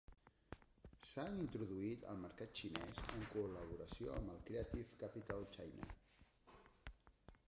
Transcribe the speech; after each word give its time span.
S'han 1.09 1.35
introduït 1.41 2.05
al 2.13 2.17
mercat 2.21 2.61
xinès 2.61 3.01
en 3.17 3.27
col·laboració 3.35 4.15
amb 4.21 4.33
Creative 4.49 4.99
Capital 5.05 5.45
China. 5.57 5.91